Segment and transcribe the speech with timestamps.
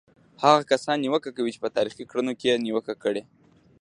[0.43, 3.21] هغه کسان نیوکه کوي چې په تاریخي کړنو کې یې نیوکه کړې.